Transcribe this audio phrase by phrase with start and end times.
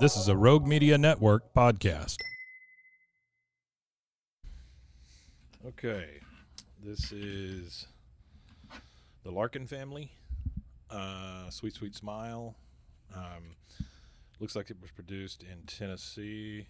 [0.00, 2.16] This is a Rogue Media Network podcast.
[5.66, 6.06] Okay,
[6.82, 7.86] this is
[9.24, 10.10] the Larkin family.
[10.88, 12.54] Uh, sweet, sweet smile.
[13.14, 13.56] Um,
[14.38, 16.66] looks like it was produced in Tennessee.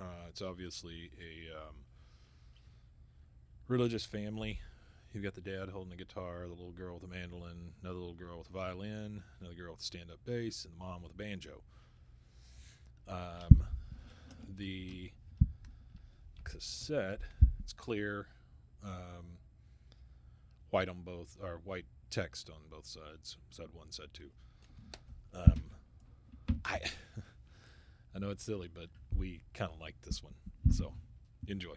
[0.00, 1.74] Uh, it's obviously a um,
[3.68, 4.58] religious family.
[5.12, 8.14] You've got the dad holding the guitar, the little girl with a mandolin, another little
[8.14, 11.14] girl with a violin, another girl with a stand-up bass, and the mom with a
[11.14, 11.60] banjo.
[13.08, 13.64] Um,
[14.56, 15.10] the
[16.44, 17.20] cassette,
[17.62, 18.26] it's clear,
[18.84, 19.38] um,
[20.70, 24.30] white on both, or white text on both sides, side one, side two.
[25.34, 25.62] Um,
[26.64, 26.80] I,
[28.14, 28.86] I know it's silly, but
[29.16, 30.34] we kind of like this one,
[30.70, 30.92] so
[31.48, 31.74] enjoy.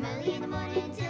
[0.00, 1.09] From early in the morning till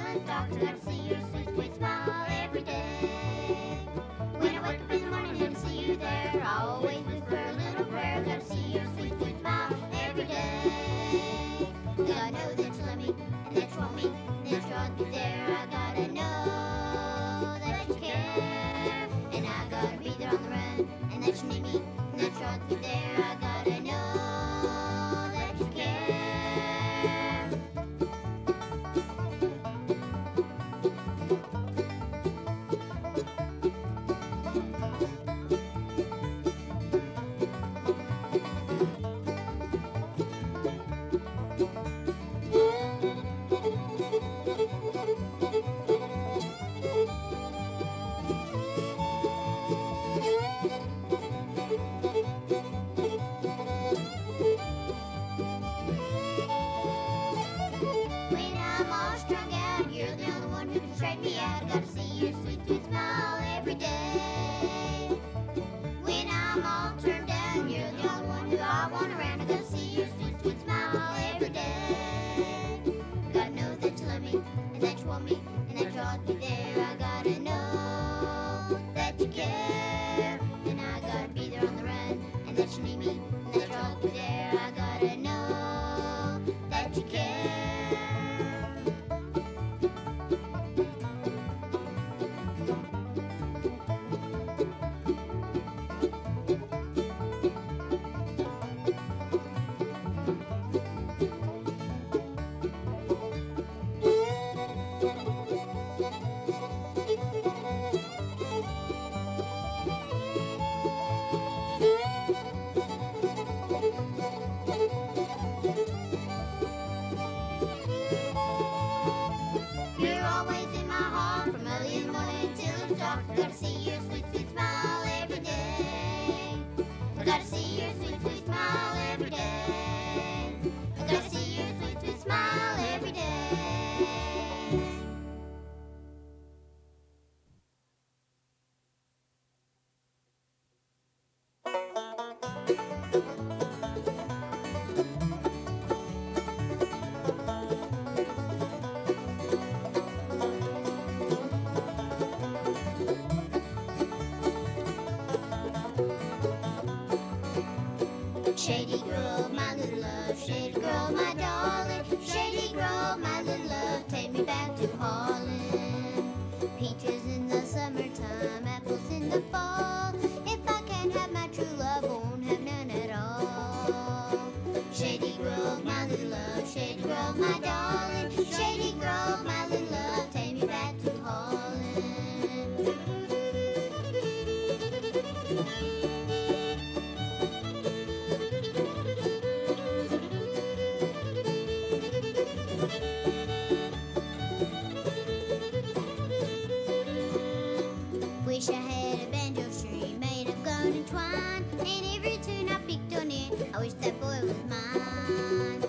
[198.60, 201.65] wish I had a banjo string made of golden twine.
[201.78, 205.83] And every tune I picked on it, I wish that boy was mine.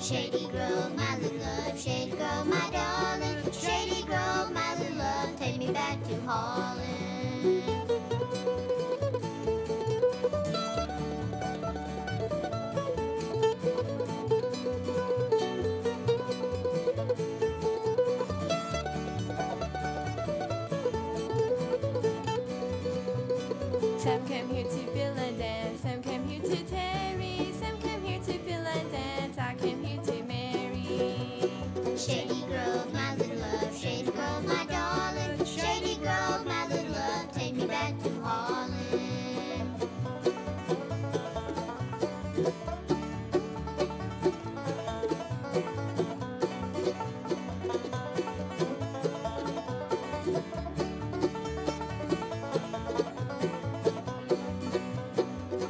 [0.00, 3.52] Shady Grove, my little love, Shady Grove, my darling.
[3.52, 6.71] Shady Grove, my little love, take me back to Harlan.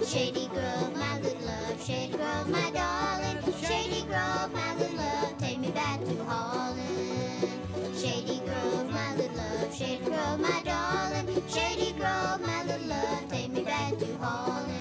[0.05, 3.39] Shady Grove, my little love, Shady Grove, my darling.
[3.63, 7.95] Shady Grove, my little love, take me back to Harlan.
[7.97, 11.43] Shady Grove, my little love, Shady Grove, my darling.
[11.49, 14.72] Shady Grove, my little love, take me back to Harlan.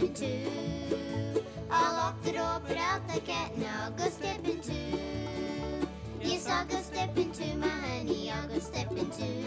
[0.00, 0.50] into.
[1.70, 4.98] I'll lock the door, put out the cat, now I'll go stepping too.
[6.22, 9.44] Yes, I'll go stepping too my honey, I'll go stepping too.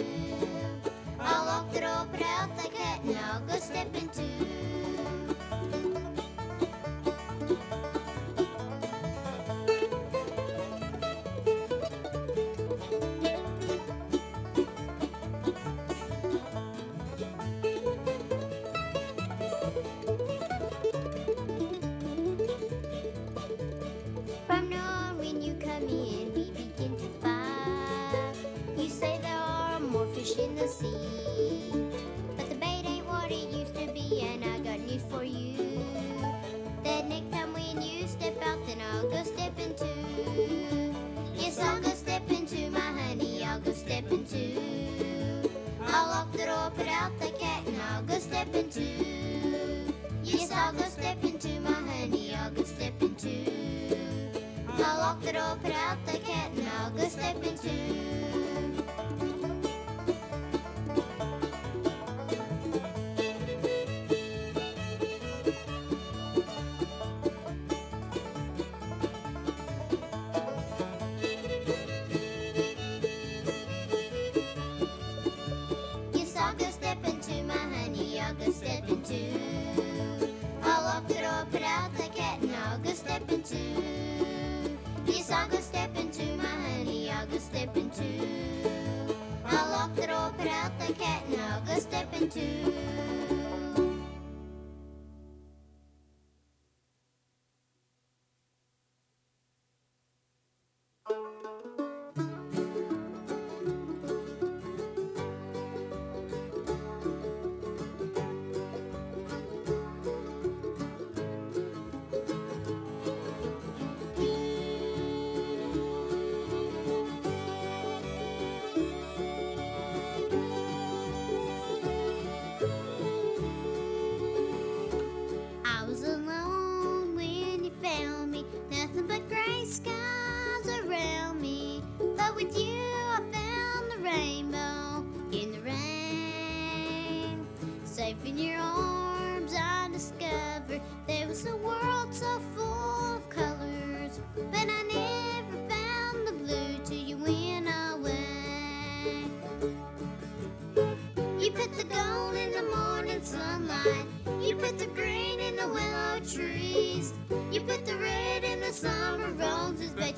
[1.19, 4.52] I'll lock the door, put out the cat, now I'll go stepping too.
[92.29, 92.52] to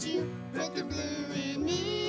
[0.03, 2.04] you put the blue in me.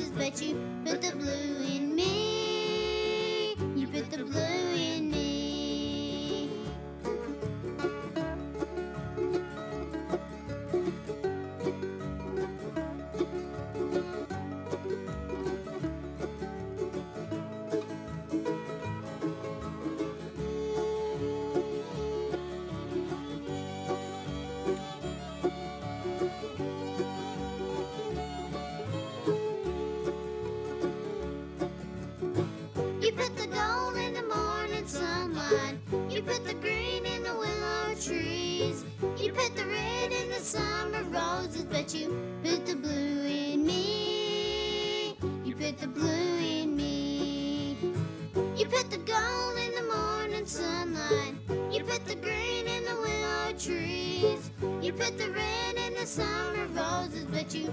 [0.00, 1.69] roses, but you put the blue in.
[41.94, 45.16] you put the blue in me.
[45.44, 47.76] You put the blue in me.
[48.56, 51.34] You put the gold in the morning sunlight.
[51.72, 54.50] You put the green in the willow trees.
[54.80, 57.72] You put the red in the summer roses, but you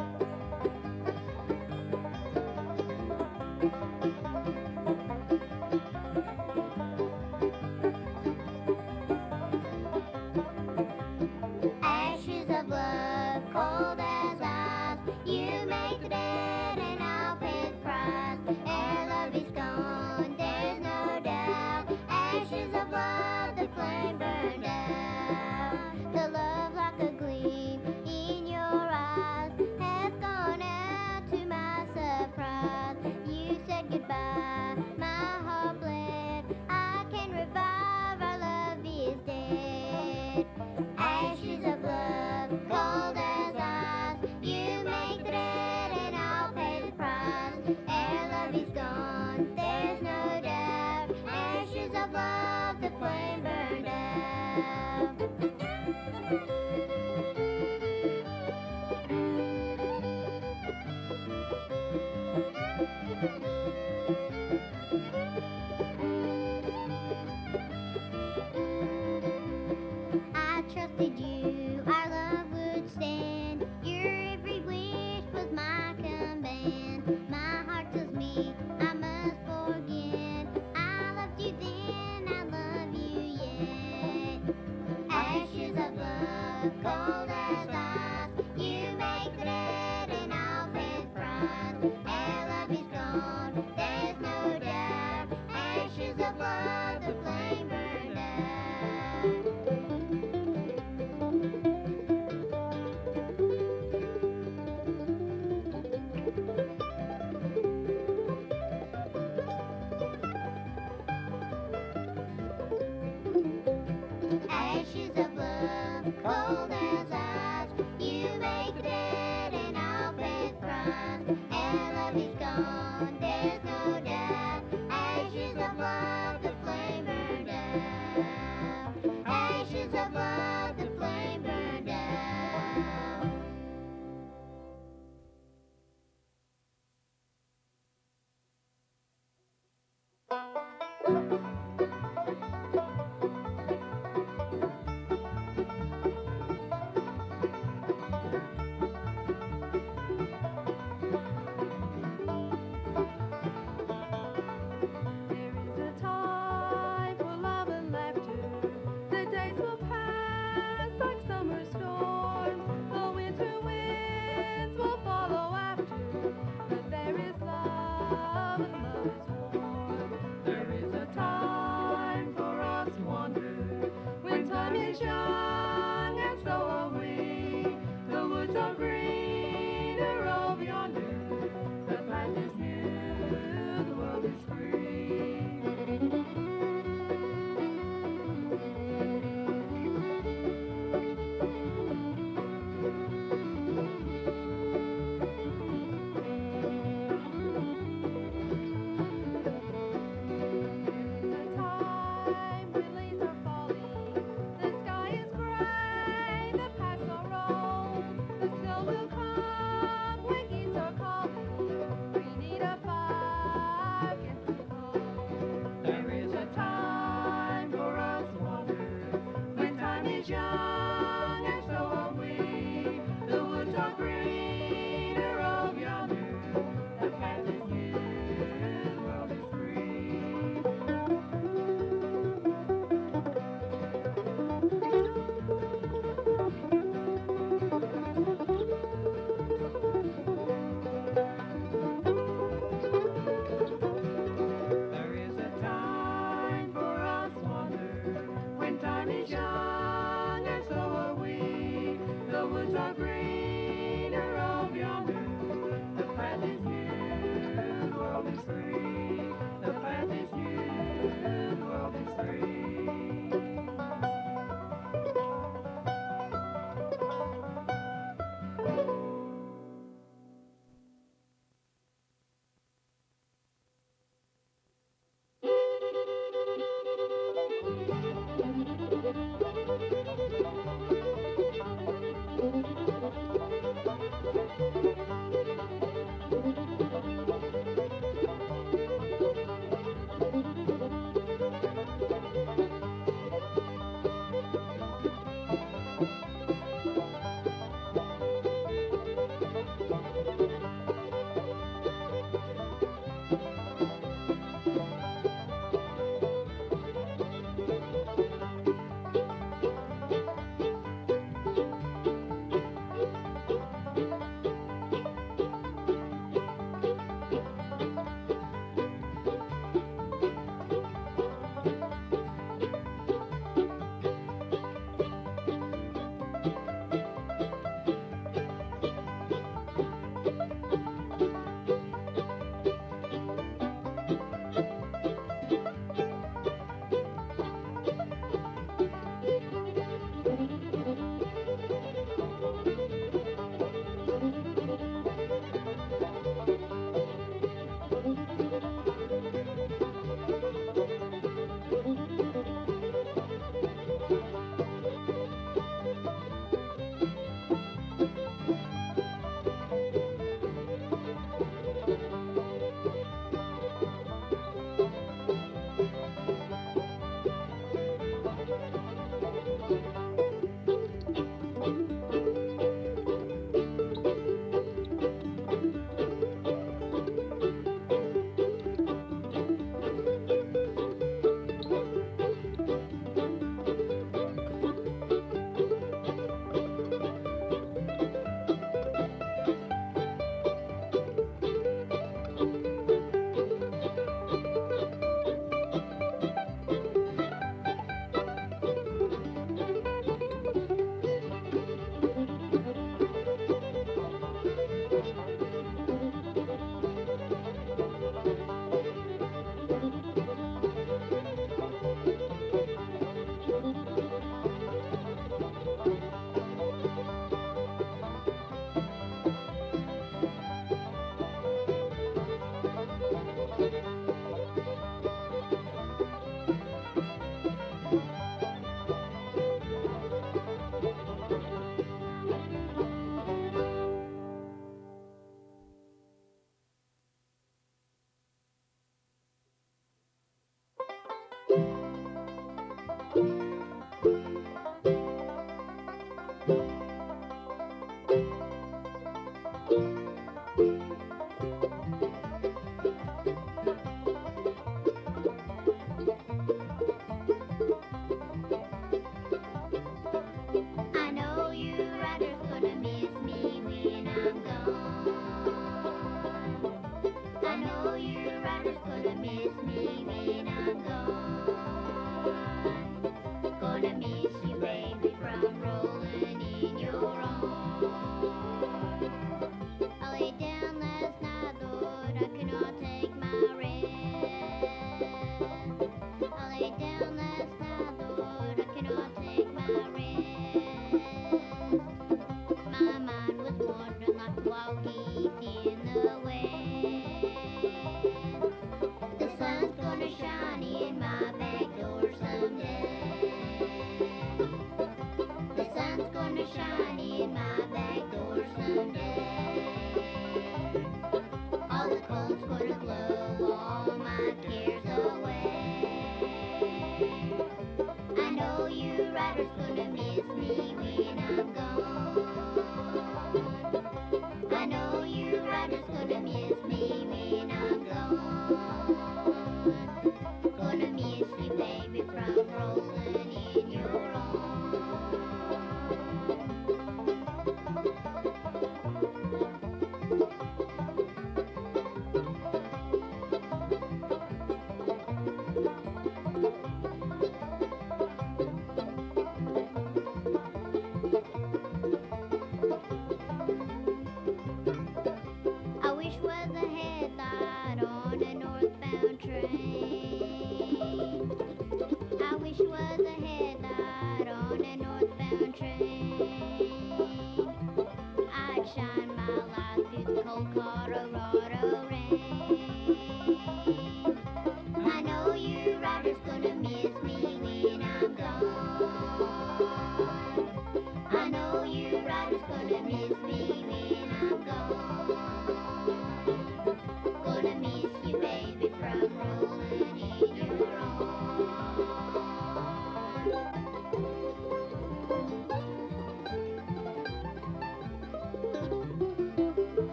[70.97, 71.24] I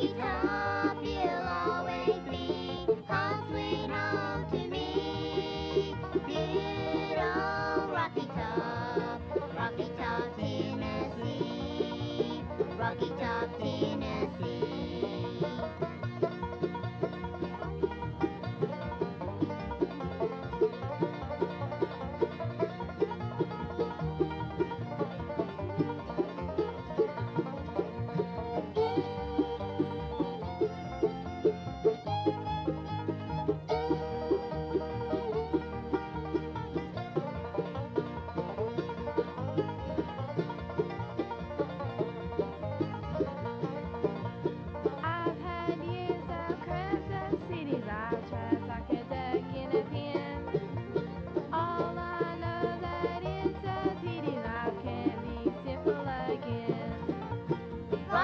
[0.00, 0.57] Então.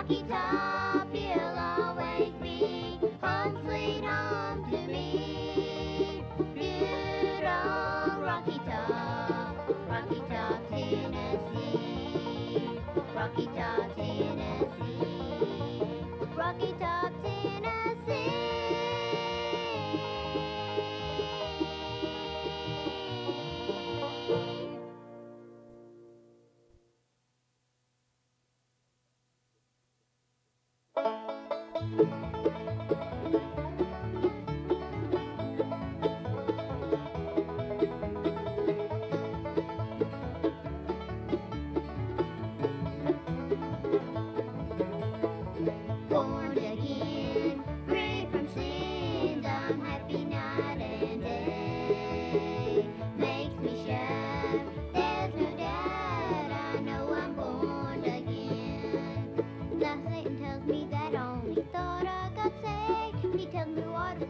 [0.08, 1.03] きた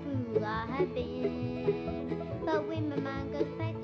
[0.04, 2.28] who I have been.
[2.44, 3.83] But when my mind goes back